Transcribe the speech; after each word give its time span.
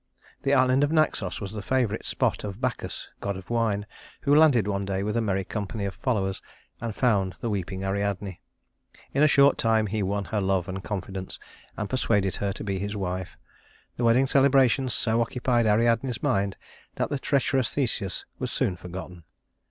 The 0.41 0.55
island 0.55 0.83
of 0.83 0.91
Naxos 0.91 1.39
was 1.39 1.51
the 1.51 1.61
favorite 1.61 2.07
spot 2.07 2.43
of 2.43 2.59
Bacchus, 2.59 3.09
god 3.19 3.37
of 3.37 3.51
wine, 3.51 3.85
who 4.21 4.33
landed 4.33 4.67
one 4.67 4.83
day 4.83 5.03
with 5.03 5.15
a 5.15 5.21
merry 5.21 5.43
company 5.43 5.85
of 5.85 5.93
followers, 5.93 6.41
and 6.81 6.95
found 6.95 7.33
the 7.33 7.51
weeping 7.51 7.83
Ariadne. 7.83 8.41
In 9.13 9.21
a 9.21 9.27
short 9.27 9.59
time 9.59 9.85
he 9.85 10.01
won 10.01 10.25
her 10.25 10.41
love 10.41 10.67
and 10.67 10.83
confidence, 10.83 11.37
and 11.77 11.87
persuaded 11.87 12.37
her 12.37 12.51
to 12.51 12.63
be 12.63 12.79
his 12.79 12.95
wife. 12.95 13.37
The 13.97 14.03
wedding 14.03 14.25
celebrations 14.25 14.95
so 14.95 15.21
occupied 15.21 15.67
Ariadne's 15.67 16.23
mind 16.23 16.57
that 16.95 17.11
the 17.11 17.19
treacherous 17.19 17.71
Theseus 17.75 18.25
was 18.39 18.49
soon 18.49 18.75
forgotten. 18.77 19.23